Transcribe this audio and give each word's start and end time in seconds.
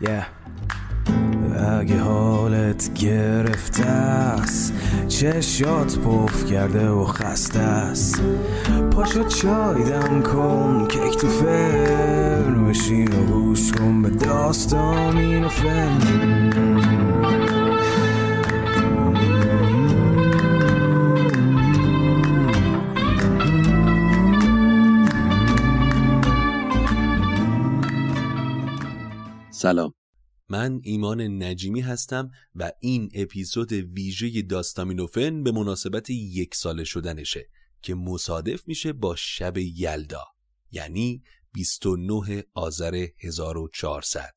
Yeah. 0.00 0.24
اگه 1.80 1.98
حالت 1.98 2.94
گرفته 2.94 3.84
است 3.84 4.72
چشات 5.08 5.98
پف 5.98 6.44
کرده 6.52 6.88
و 6.88 7.04
خسته 7.04 7.60
است. 7.60 8.22
پاشو 8.90 9.24
چای 9.24 9.84
دم 9.84 10.22
کن 10.22 10.88
کیک 10.88 11.16
تو 11.16 11.28
فرن 11.28 12.64
بشین 12.68 13.12
و 13.12 13.24
گوش 13.26 13.72
کن 13.72 14.02
به 14.02 14.10
داستان 14.10 15.16
این 15.16 15.44
و 15.44 15.48
فن. 15.48 16.83
سلام. 29.64 29.94
من 30.48 30.80
ایمان 30.82 31.42
نجیمی 31.42 31.80
هستم 31.80 32.30
و 32.54 32.72
این 32.80 33.10
اپیزود 33.14 33.72
ویژه 33.72 34.42
داستامینوفن 34.42 35.42
به 35.42 35.52
مناسبت 35.52 36.10
یک 36.10 36.54
ساله 36.54 36.84
شدنشه 36.84 37.48
که 37.82 37.94
مصادف 37.94 38.68
میشه 38.68 38.92
با 38.92 39.16
شب 39.16 39.58
یلدا 39.58 40.24
یعنی 40.70 41.22
29 41.52 42.44
آذر 42.54 43.06
1400 43.18 44.34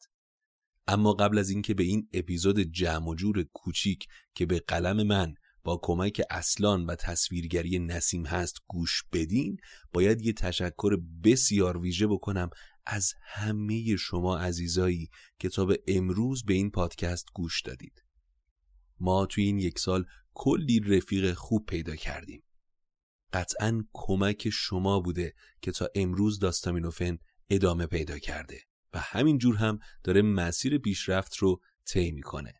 اما 0.87 1.13
قبل 1.13 1.37
از 1.37 1.49
اینکه 1.49 1.73
به 1.73 1.83
این 1.83 2.09
اپیزود 2.13 2.59
جمع 2.59 3.09
و 3.09 3.15
جور 3.15 3.45
کوچیک 3.53 4.07
که 4.35 4.45
به 4.45 4.59
قلم 4.59 5.03
من 5.03 5.33
با 5.63 5.79
کمک 5.83 6.21
اصلان 6.29 6.85
و 6.85 6.95
تصویرگری 6.95 7.79
نسیم 7.79 8.25
هست 8.25 8.55
گوش 8.67 9.03
بدین 9.13 9.57
باید 9.93 10.21
یه 10.21 10.33
تشکر 10.33 10.97
بسیار 11.23 11.77
ویژه 11.77 12.07
بکنم 12.07 12.49
از 12.89 13.13
همه 13.21 13.95
شما 13.95 14.37
عزیزایی 14.37 15.09
که 15.39 15.49
تا 15.49 15.65
به 15.65 15.83
امروز 15.87 16.45
به 16.45 16.53
این 16.53 16.71
پادکست 16.71 17.25
گوش 17.33 17.61
دادید. 17.61 18.03
ما 18.99 19.25
توی 19.25 19.43
این 19.43 19.59
یک 19.59 19.79
سال 19.79 20.05
کلی 20.33 20.79
رفیق 20.79 21.33
خوب 21.33 21.65
پیدا 21.65 21.95
کردیم. 21.95 22.43
قطعا 23.33 23.83
کمک 23.93 24.49
شما 24.49 24.99
بوده 24.99 25.33
که 25.61 25.71
تا 25.71 25.87
امروز 25.95 26.39
داستامینوفن 26.39 27.17
ادامه 27.49 27.85
پیدا 27.85 28.19
کرده 28.19 28.61
و 28.93 28.99
همین 28.99 29.37
جور 29.37 29.55
هم 29.55 29.79
داره 30.03 30.21
مسیر 30.21 30.77
پیشرفت 30.77 31.35
رو 31.35 31.61
طی 31.85 32.11
می‌کنه. 32.11 32.53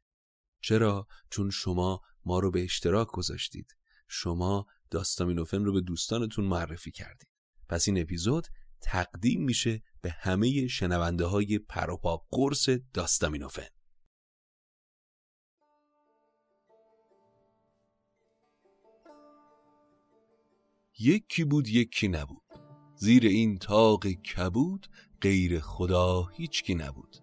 چرا؟ 0.62 1.08
چون 1.30 1.50
شما 1.50 2.02
ما 2.26 2.40
رو 2.40 2.52
به 2.52 2.64
اشتراک 2.64 3.08
گذاشتید. 3.08 3.76
شما 4.08 4.66
داستامینوفن 4.92 5.66
رو 5.66 5.74
به 5.74 5.82
دوستانتون 5.82 6.46
معرفی 6.46 6.92
کردید. 6.92 7.30
پس 7.70 7.88
این 7.88 8.02
اپیزود 8.02 8.48
تقدیم 8.82 9.44
میشه 9.44 9.82
به 10.02 10.12
همه 10.12 10.68
شنونده 10.68 11.26
های 11.26 11.60
پروپا 11.60 12.26
قرص 12.32 12.70
داستامینوفن. 12.94 13.68
یکی 21.00 21.44
بود 21.44 21.68
یکی 21.68 22.08
نبود. 22.08 22.44
زیر 22.96 23.26
این 23.26 23.58
تاق 23.58 24.08
کبود 24.08 24.88
غیر 25.22 25.60
خدا 25.60 26.26
هیچکی 26.26 26.76
نبود. 26.76 27.18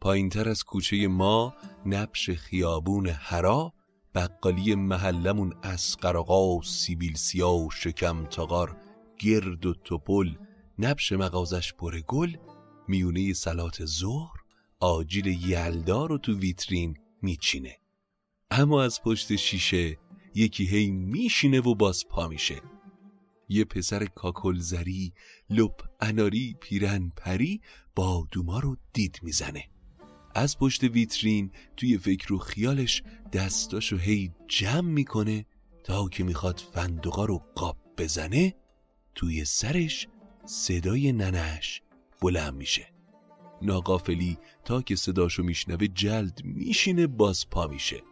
پایین 0.00 0.28
تر 0.28 0.48
از 0.48 0.64
کوچه 0.64 1.08
ما 1.08 1.54
نبش 1.86 2.30
خیابون 2.30 3.06
هرا 3.06 3.74
بقالی 4.14 4.74
محلمون 4.74 5.54
اسقرقا 5.62 6.46
و 6.46 6.62
سیبیل 6.62 7.14
سیا 7.14 7.52
و 7.52 7.70
شکم 7.70 8.26
تاغار 8.26 8.76
گرد 9.18 9.66
و 9.66 9.74
توپل 9.74 10.34
نبش 10.78 11.12
مغازش 11.12 11.72
پر 11.72 12.00
گل 12.00 12.36
میونه 12.88 13.32
سلات 13.32 13.84
ظهر 13.84 14.36
آجیل 14.80 15.26
یلدا 15.26 16.06
رو 16.06 16.18
تو 16.18 16.38
ویترین 16.38 16.96
میچینه. 17.22 17.78
اما 18.50 18.82
از 18.82 19.02
پشت 19.02 19.36
شیشه 19.36 19.98
یکی 20.34 20.66
هی 20.66 20.90
میشینه 20.90 21.60
و 21.60 21.74
باز 21.74 22.08
پا 22.08 22.28
میشه. 22.28 22.62
یه 23.48 23.64
پسر 23.64 24.04
کاکلزری 24.04 25.12
لپ 25.50 25.82
اناری 26.00 26.56
پیرن 26.60 27.12
پری 27.16 27.60
با 27.94 28.28
دوما 28.30 28.58
رو 28.58 28.76
دید 28.92 29.20
می‌زنه. 29.22 29.64
از 30.34 30.58
پشت 30.58 30.84
ویترین 30.84 31.52
توی 31.76 31.98
فکر 31.98 32.32
و 32.32 32.38
خیالش 32.38 33.02
دستاشو 33.32 33.96
هی 33.96 34.32
جمع 34.48 34.90
می‌کنه 34.90 35.46
تا 35.84 36.08
که 36.08 36.24
می‌خواد 36.24 36.62
فندقا 36.74 37.24
رو 37.24 37.38
قاب 37.54 37.76
بزنه 37.98 38.54
توی 39.14 39.44
سرش 39.44 40.08
صدای 40.46 41.12
ننش 41.12 41.82
بلند 42.22 42.54
میشه. 42.54 42.86
ناقافلی 43.62 44.38
تا 44.64 44.82
که 44.82 44.96
صداشو 44.96 45.42
میشنوه 45.42 45.86
جلد 45.86 46.44
میشینه 46.44 47.06
باز 47.06 47.50
پا 47.50 47.66
میشه. 47.66 48.02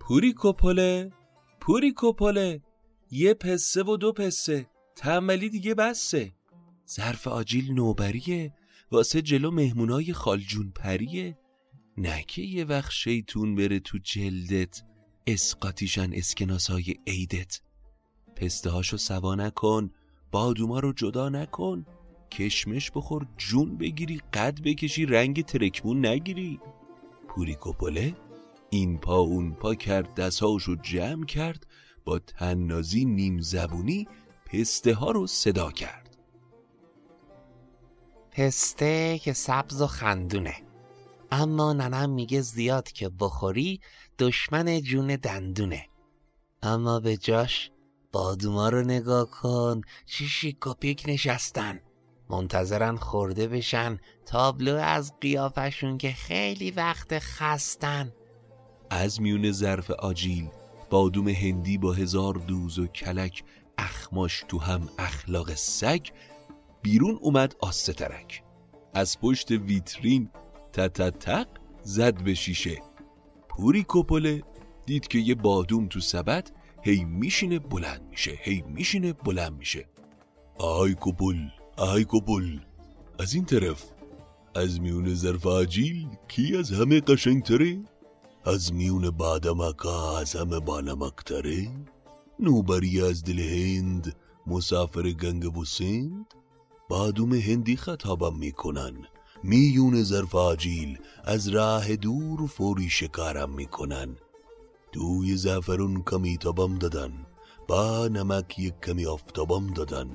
پوری 0.00 0.34
کپله 0.36 1.12
پوری 1.60 1.92
کپله 1.96 2.62
یه 3.10 3.34
پسه 3.34 3.82
و 3.82 3.96
دو 3.96 4.12
پسه 4.12 4.66
تنبلی 4.96 5.48
دیگه 5.48 5.74
بسه. 5.74 6.32
ظرف 6.88 7.28
آجیل 7.28 7.72
نوبریه 7.72 8.54
واسه 8.90 9.22
جلو 9.22 9.50
مهمونای 9.50 10.12
خالجون 10.12 10.70
پریه 10.70 11.38
نکه 11.96 12.42
یه 12.42 12.64
وقت 12.64 12.90
شیطون 12.90 13.54
بره 13.54 13.80
تو 13.80 13.98
جلدت 13.98 14.82
اسقاتیشن 15.26 16.10
اسکناسای 16.14 16.94
عیدت. 17.06 17.60
پسته 18.36 18.70
هاشو 18.70 18.96
سوا 18.96 19.34
نکن. 19.34 19.90
بادوما 20.30 20.78
رو 20.78 20.92
جدا 20.92 21.28
نکن. 21.28 21.86
کشمش 22.30 22.90
بخور 22.90 23.26
جون 23.36 23.78
بگیری 23.78 24.20
قد 24.34 24.60
بکشی 24.64 25.06
رنگ 25.06 25.44
ترکمون 25.44 26.06
نگیری. 26.06 26.60
پوری 27.28 27.56
کپله 27.60 28.14
این 28.70 28.98
پا 28.98 29.18
اون 29.18 29.54
پا 29.54 29.74
کرد 29.74 30.14
دستهاشو 30.14 30.74
جمع 30.74 31.24
کرد 31.24 31.66
با 32.04 32.18
تنازی 32.18 33.04
نیم 33.04 33.40
زبونی 33.40 34.08
پسته 34.46 34.94
ها 34.94 35.10
رو 35.10 35.26
صدا 35.26 35.70
کرد. 35.70 36.16
پسته 38.30 39.18
که 39.18 39.32
سبز 39.32 39.82
و 39.82 39.86
خندونه. 39.86 40.54
اما 41.32 41.72
ننم 41.72 42.10
میگه 42.10 42.40
زیاد 42.40 42.92
که 42.92 43.08
بخوری 43.08 43.80
دشمن 44.18 44.80
جون 44.80 45.16
دندونه. 45.16 45.86
اما 46.62 47.00
به 47.00 47.16
جاش 47.16 47.70
بادوما 48.12 48.68
رو 48.68 48.82
نگاه 48.82 49.30
کن. 49.30 49.80
چی 50.06 50.26
شیک 50.26 50.66
و 50.66 50.74
پیک 50.74 51.04
نشستن. 51.08 51.80
منتظرن 52.30 52.96
خورده 52.96 53.48
بشن. 53.48 53.98
تابلو 54.26 54.76
از 54.76 55.12
قیافشون 55.20 55.98
که 55.98 56.12
خیلی 56.12 56.70
وقت 56.70 57.18
خستن. 57.18 58.12
از 58.90 59.20
میون 59.20 59.52
ظرف 59.52 59.90
آجیل 59.90 60.48
بادوم 60.90 61.28
هندی 61.28 61.78
با 61.78 61.92
هزار 61.92 62.34
دوز 62.34 62.78
و 62.78 62.86
کلک 62.86 63.44
اخماش 63.78 64.44
تو 64.48 64.58
هم 64.58 64.88
اخلاق 64.98 65.54
سگ. 65.54 66.06
بیرون 66.82 67.18
اومد 67.20 67.56
آسته 67.60 67.92
ترک 67.92 68.42
از 68.94 69.20
پشت 69.20 69.50
ویترین 69.50 70.30
تتتق 70.72 71.46
زد 71.82 72.22
به 72.22 72.34
شیشه. 72.34 72.82
پوری 73.48 73.84
کپله 73.88 74.42
دید 74.86 75.08
که 75.08 75.18
یه 75.18 75.34
بادوم 75.34 75.88
تو 75.88 76.00
سبد. 76.00 76.50
هی 76.82 77.04
میشینه 77.04 77.58
بلند 77.58 78.02
میشه 78.10 78.38
هی 78.42 78.62
میشینه 78.62 79.12
بلند 79.12 79.58
میشه. 79.58 79.88
آی 80.58 80.96
کپل 81.00 81.36
آی 81.76 82.04
کپل 82.08 82.58
از 83.18 83.34
این 83.34 83.44
طرف 83.44 83.84
از 84.54 84.80
میون 84.80 85.14
ظرف 85.14 85.46
آجیل 85.46 86.08
کی 86.28 86.56
از 86.56 86.72
همه 86.72 87.00
قشنگتره؟ 87.00 87.82
از 88.44 88.72
میون 88.72 89.10
بادمکا 89.10 90.18
از 90.18 90.36
همه 90.36 90.60
بانمکتره؟ 90.60 91.68
نوبری 92.40 93.02
از 93.02 93.24
دل 93.24 93.38
هند 93.38 94.16
مسافر 94.46 95.10
گنگ 95.10 95.56
و 95.56 95.64
سند 95.64 96.34
بادوم 96.88 97.34
هندی 97.34 97.76
خطابم 97.76 98.38
می‌کنن. 98.38 99.04
میون 99.42 100.02
ظرف 100.02 100.34
آجیل 100.34 100.98
از 101.24 101.48
راه 101.48 101.96
دور 101.96 102.46
فوری 102.46 102.88
شکارم 102.88 103.54
می‌کنن. 103.54 104.16
دوی 104.92 105.36
زعفرون 105.36 106.02
کمی 106.06 106.38
تابم 106.38 106.78
دادن. 106.78 107.26
با 107.68 108.08
نمک 108.08 108.58
یک 108.58 108.74
کمی 108.86 109.06
آفتابم 109.06 109.66
دادن. 109.66 110.10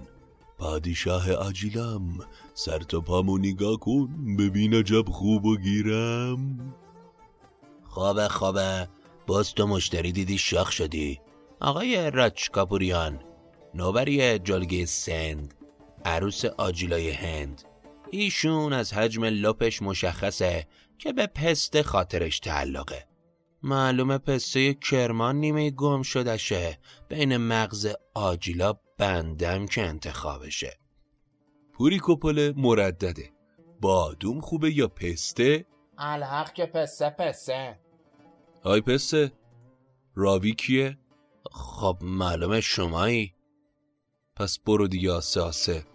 پادشاه 0.57 1.31
آجیلم 1.31 2.19
سر 2.53 2.79
تا 2.79 3.01
پامو 3.01 3.37
نگاه 3.37 3.77
کن 3.77 4.35
ببین 4.39 4.73
عجب 4.73 5.09
خوب 5.09 5.45
و 5.45 5.57
گیرم. 5.57 6.73
خوابه 7.83 8.27
خوابه 8.27 8.89
باز 9.27 9.53
تو 9.53 9.67
مشتری 9.67 10.11
دیدی 10.11 10.37
شاخ 10.37 10.71
شدی. 10.71 11.19
آقای 11.61 12.11
راچ 12.11 12.49
کاپوریان 12.49 13.19
نوبری 13.73 14.39
جلگه 14.39 14.85
سند 14.85 15.53
عروس 16.05 16.45
آجیلای 16.45 17.11
هند. 17.11 17.61
ایشون 18.11 18.73
از 18.73 18.93
حجم 18.93 19.23
لپش 19.23 19.81
مشخصه 19.81 20.67
که 20.97 21.13
به 21.13 21.27
پست 21.27 21.81
خاطرش 21.81 22.39
تعلقه. 22.39 23.14
معلومه 23.65 24.17
پسته 24.17 24.73
کرمان 24.73 25.35
نیمه 25.35 25.71
گم 25.71 26.01
شدشه 26.01 26.79
بین 27.09 27.37
مغز 27.37 27.87
آجیلا 28.13 28.73
بندم 28.97 29.65
که 29.65 29.81
انتخابشه. 29.81 30.79
پوری 31.73 31.99
کپل 32.03 32.53
مردده. 32.57 33.31
بادوم 33.81 34.41
خوبه 34.41 34.71
یا 34.77 34.87
پسته؟ 34.87 35.65
الحق 35.97 36.53
که 36.53 36.65
پسته 36.65 37.09
پسته. 37.09 37.79
های 38.63 38.81
پسته 38.81 39.31
راوی 40.15 40.53
کیه؟ 40.53 40.97
خب 41.51 41.97
معلومه 42.01 42.61
شمایی. 42.61 43.33
پس 44.35 44.59
برو 44.59 44.87
دیگه 44.87 45.11
آسه 45.11 45.41
آسه. 45.41 45.85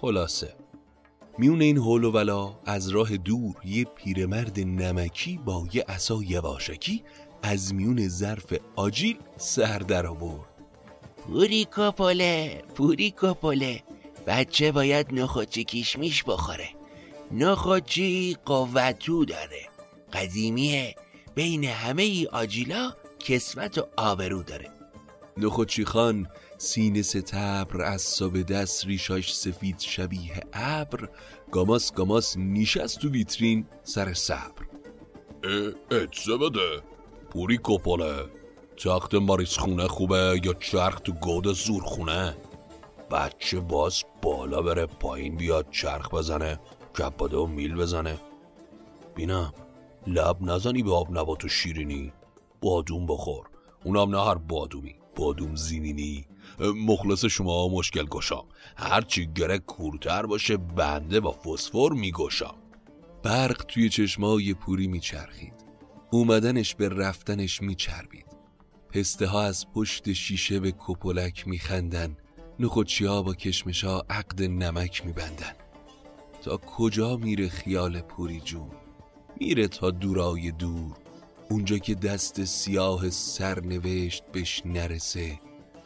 خلاصه. 0.00 0.61
میون 1.38 1.62
این 1.62 1.78
حول 1.78 2.04
و 2.04 2.10
ولا 2.10 2.58
از 2.66 2.88
راه 2.88 3.16
دور 3.16 3.54
یه 3.64 3.84
پیرمرد 3.84 4.60
نمکی 4.60 5.40
با 5.44 5.66
یه 5.72 5.84
عصا 5.88 6.22
یواشکی 6.22 7.02
از 7.42 7.74
میون 7.74 8.08
ظرف 8.08 8.54
آجیل 8.76 9.18
سر 9.36 9.78
در 9.78 10.06
آورد. 10.06 10.48
پوری 11.16 11.64
کپله 11.76 12.62
پوری 12.74 13.14
کپله 13.22 13.82
بچه 14.26 14.72
باید 14.72 15.06
نخوچی 15.12 15.64
کشمیش 15.64 16.24
بخوره. 16.24 16.68
نخوچی 17.32 18.36
قوتو 18.44 19.24
داره. 19.24 19.68
قدیمیه. 20.12 20.94
بین 21.34 21.64
همه 21.64 22.02
ای 22.02 22.26
آجیلا 22.26 22.92
کسوت 23.18 23.78
و 23.78 23.86
آبرو 23.96 24.42
داره. 24.42 24.81
نخوچی 25.36 25.84
خان 25.84 26.26
سینه 26.58 27.02
ستبر 27.02 27.82
از 27.82 28.02
صاب 28.02 28.42
دست 28.42 28.86
ریشاش 28.86 29.34
سفید 29.34 29.80
شبیه 29.80 30.40
ابر. 30.52 31.08
گاماس 31.50 31.92
گاماس 31.92 32.36
نیشست 32.36 32.98
تو 32.98 33.08
ویترین 33.08 33.66
سر 33.82 34.14
صبر. 34.14 34.62
اجزه 35.90 36.36
بده؟ 36.36 36.82
پوری 37.30 37.60
کپاله 37.62 38.24
تخت 38.76 39.14
ماریس 39.14 39.58
خونه 39.58 39.88
خوبه 39.88 40.40
یا 40.44 40.52
چرخ 40.52 41.00
تو 41.00 41.12
گود 41.12 41.52
زور 41.52 41.82
خونه؟ 41.82 42.36
بچه 43.10 43.60
باز 43.60 44.02
بالا 44.22 44.62
بره 44.62 44.86
پایین 44.86 45.36
بیاد 45.36 45.70
چرخ 45.70 46.14
بزنه 46.14 46.60
کپاده 46.98 47.36
و 47.36 47.46
میل 47.46 47.74
بزنه. 47.74 48.20
بینم 49.14 49.52
لب 50.06 50.36
نزنی 50.42 50.82
به 50.82 50.92
آب 50.92 51.18
نبات 51.18 51.44
و 51.44 51.48
شیرینی. 51.48 52.12
بادوم 52.60 53.06
بخور. 53.06 53.46
اونم 53.84 54.16
نه 54.16 54.24
هر 54.24 54.34
بادومی. 54.34 55.01
بادوم 55.16 55.56
زینینی 55.56 56.26
مخلص 56.58 57.24
شما 57.24 57.68
مشکل 57.68 58.04
گشام 58.04 58.44
هرچی 58.76 59.32
گره 59.34 59.58
کورتر 59.58 60.26
باشه 60.26 60.56
بنده 60.56 61.20
با 61.20 61.32
فسفر 61.32 61.88
میگشام 61.92 62.62
برق 63.22 63.64
توی 63.68 63.88
چشمای 63.88 64.54
پوری 64.54 64.86
میچرخید. 64.86 65.54
اومدنش 66.10 66.74
به 66.74 66.88
رفتنش 66.88 67.62
میچربید. 67.62 68.26
پسته 68.90 69.26
ها 69.26 69.42
از 69.42 69.66
پشت 69.74 70.12
شیشه 70.12 70.60
به 70.60 70.74
کپولک 70.78 71.48
میخندن. 71.48 72.16
نخوچی 72.58 73.04
ها 73.04 73.22
با 73.22 73.34
کشمش 73.34 73.84
ها 73.84 74.04
عقد 74.10 74.42
نمک 74.42 75.06
میبندن. 75.06 75.52
تا 76.42 76.56
کجا 76.56 77.16
میره 77.16 77.48
خیال 77.48 78.00
پوری 78.00 78.40
جون؟ 78.40 78.70
میره 79.40 79.68
تا 79.68 79.90
دورای 79.90 80.50
دور. 80.50 81.01
اونجا 81.52 81.78
که 81.78 81.94
دست 81.94 82.44
سیاه 82.44 83.10
سرنوشت 83.10 84.22
بهش 84.32 84.62
نرسه 84.64 85.40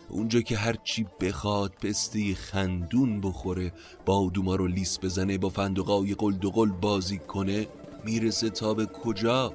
اونجا 0.09 0.41
که 0.41 0.57
هرچی 0.57 1.07
بخواد 1.21 1.73
پسته 1.73 2.35
خندون 2.35 3.21
بخوره 3.21 3.73
بادوما 4.07 4.57
رو 4.57 4.67
لیس 4.67 4.99
بزنه 4.99 5.39
با 5.39 5.49
فندقای 5.49 6.15
قلدقل 6.15 6.71
بازی 6.71 7.19
کنه 7.19 7.67
می‌رسه 8.05 8.51
تا 8.51 8.75
به 8.75 8.87
کجا؟ 8.87 9.55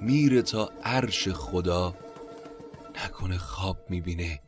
میره 0.00 0.42
تا 0.42 0.70
عرش 0.84 1.28
خدا. 1.28 1.94
نکنه 3.04 3.38
خواب 3.38 3.78
می‌بینه. 3.90 4.40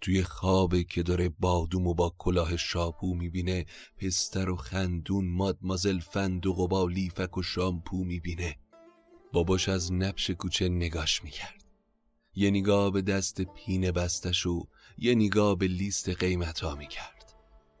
توی 0.00 0.22
خوابه 0.22 0.84
که 0.84 1.02
داره 1.02 1.28
بادوم 1.28 1.86
و 1.86 1.94
با 1.94 2.14
کلاه 2.18 2.56
شاپو 2.56 3.14
می‌بینه 3.14 3.66
پستر 3.98 4.50
و 4.50 4.56
خندون 4.56 5.28
مادمازل 5.28 5.98
فندق 5.98 6.58
و 6.58 6.68
با 6.68 6.86
لیفک 6.86 7.38
و 7.38 7.42
شامپو 7.42 8.04
می‌بینه. 8.04 8.56
باباش 9.32 9.68
از 9.68 9.92
نبش 9.92 10.30
کوچه 10.30 10.68
نگاش 10.68 11.24
می‌کرد. 11.24 11.64
یه 12.34 12.50
نگاه 12.50 12.90
به 12.90 13.02
دست 13.02 13.40
پینه 13.40 13.92
بستش 13.92 14.46
و 14.46 14.66
یه 14.98 15.14
نگاه 15.14 15.56
به 15.56 15.66
لیست 15.66 16.08
قیمتا 16.08 16.74
می‌کرد. 16.74 17.34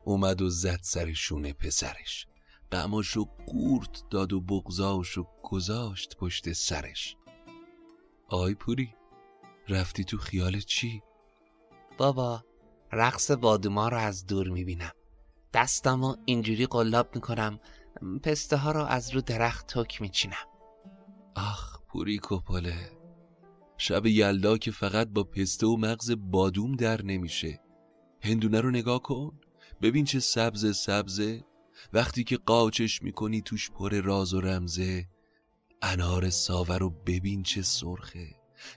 اومد 0.04 0.42
و 0.42 0.50
زد 0.50 0.80
سر 0.82 1.12
شونه 1.12 1.52
پسرش. 1.52 2.26
قماشو 2.70 3.24
قورت 3.46 4.02
داد 4.10 4.32
و 4.32 4.40
بغزاشو 4.40 5.26
گذاشت 5.42 6.16
پشت 6.16 6.52
سرش. 6.52 7.16
آی 8.28 8.54
پوری 8.54 8.94
رفتی 9.68 10.04
تو 10.04 10.18
خیال 10.18 10.60
چی؟ 10.60 11.02
بابا 11.98 12.44
رقص 12.92 13.30
بادوما 13.30 13.88
رو 13.88 13.96
از 13.96 14.26
دور 14.26 14.48
می‌بینم. 14.48 14.92
دستم 15.54 16.04
رو 16.04 16.16
اینجوری 16.24 16.66
قلاب 16.66 17.14
می‌کنم 17.14 17.60
پسته 18.22 18.56
ها 18.56 18.72
رو 18.72 18.84
از 18.84 19.10
رو 19.10 19.20
درخت 19.20 19.74
تک 19.74 20.00
میچینم. 20.00 20.46
آخ 21.38 21.78
پوری 21.88 22.20
کپاله. 22.22 22.90
شب 23.76 24.06
یلدا 24.06 24.58
که 24.58 24.70
فقط 24.70 25.08
با 25.08 25.24
پسته 25.24 25.66
و 25.66 25.76
مغز 25.76 26.12
بادوم 26.30 26.76
در 26.76 27.02
نمیشه. 27.02 27.60
هندونه 28.20 28.60
رو 28.60 28.70
نگاه 28.70 29.02
کن. 29.02 29.40
ببین 29.82 30.04
چه 30.04 30.20
سبز 30.20 30.76
سبزه. 30.76 31.44
وقتی 31.92 32.24
که 32.24 32.36
قاچش 32.36 33.02
می‌کنی 33.02 33.42
توش 33.42 33.70
پر 33.70 34.00
راز 34.00 34.34
و 34.34 34.40
رمزه. 34.40 35.08
انار 35.82 36.30
ساوه 36.30 36.76
رو 36.76 36.90
ببین 36.90 37.42
چه 37.42 37.62
سرخه. 37.62 38.28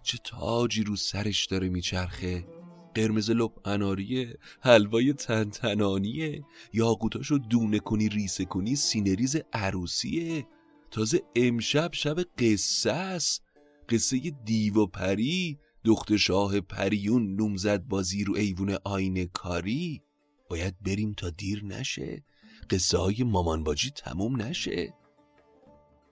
چه 0.03 0.17
تاجی 0.24 0.83
رو 0.83 0.95
سرش 0.95 1.45
داره 1.45 1.69
میچرخه. 1.69 2.47
قرمز 2.95 3.31
لب 3.31 3.51
اناریه 3.65 4.38
حلوای 4.62 5.13
تنتنانیه. 5.13 6.43
یاقوتاشو 6.74 7.38
دونه 7.38 7.79
کنی 7.79 8.09
ریسه 8.09 8.45
کنی 8.45 8.75
سینه 8.75 9.11
ریز 9.11 9.38
عروسیه. 9.53 10.47
تازه 10.91 11.21
امشب 11.36 11.89
شب 11.93 12.17
قصه 12.38 12.91
است. 12.91 13.43
قصه 13.89 14.19
دیو 14.45 14.77
و 14.77 14.86
پری 14.86 15.60
دخت 15.86 16.15
شاه 16.17 16.60
پریون 16.60 17.36
نومزد 17.36 17.83
بازی 17.83 18.24
رو 18.24 18.36
ایوون 18.36 18.77
آینه 18.83 19.25
کاری. 19.25 20.01
باید 20.50 20.75
بریم 20.81 21.13
تا 21.13 21.29
دیر 21.29 21.65
نشه. 21.65 22.24
قصه 22.69 22.98
های 22.98 23.24
مامان 23.24 23.63
باجی 23.63 23.89
تموم 23.89 24.41
نشه. 24.41 24.93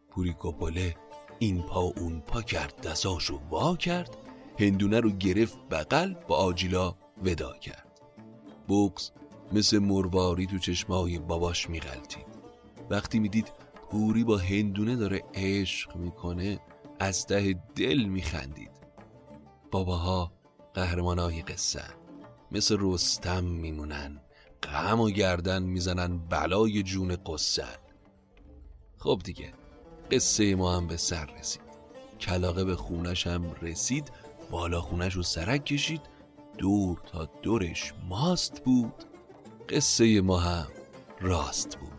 پوری 0.09 0.35
کپاله 0.39 0.95
این 1.39 1.61
پا 1.61 1.79
اون 1.79 2.19
پا 2.19 2.41
کرد 2.41 2.81
دستاشو 2.81 3.41
وا 3.49 3.75
کرد. 3.75 4.17
هندونه 4.59 4.99
رو 4.99 5.09
گرفت 5.09 5.57
بغل 5.71 6.13
با 6.27 6.35
آجیلا 6.35 6.95
ودا 7.23 7.53
کرد. 7.57 8.01
بوکس 8.67 9.11
مثل 9.51 9.79
مرواری 9.79 10.45
تو 10.45 10.57
چشمای 10.57 11.19
باباش 11.19 11.69
میغلطید. 11.69 12.25
وقتی 12.89 13.19
می‌دید 13.19 13.51
پوری 13.91 14.23
با 14.23 14.37
هندونه 14.37 14.95
داره 14.95 15.23
عشق 15.33 15.95
می‌کنه 15.95 16.59
از 16.99 17.25
ته 17.25 17.53
دل 17.75 18.03
میخندید. 18.03 18.71
باباها 19.71 20.31
قهرمانای 20.73 21.41
قصه. 21.41 21.83
مثل 22.51 22.77
رستم 22.79 23.43
میمونن 23.43 24.21
غم 24.63 24.99
و 24.99 25.09
گردن 25.09 25.63
می‌زنن 25.63 26.17
بلای 26.17 26.83
جون 26.83 27.15
قصن 27.15 27.77
خب 28.97 29.21
دیگه 29.23 29.53
قصه 30.11 30.55
ما 30.55 30.75
هم 30.75 30.87
به 30.87 30.97
سر 30.97 31.25
رسید. 31.39 31.61
کلاقه 32.19 32.63
به 32.63 32.75
خونش 32.75 33.27
هم 33.27 33.53
رسید 33.61 34.11
بالا 34.51 34.81
خونش 34.81 35.13
رو 35.13 35.23
سرک 35.23 35.65
کشید. 35.65 36.01
دور 36.57 37.01
تا 37.11 37.25
دورش 37.25 37.93
ماست 38.09 38.63
بود. 38.63 39.03
قصه 39.69 40.21
ما 40.21 40.39
هم 40.39 40.67
راست 41.21 41.77
بود. 41.77 41.98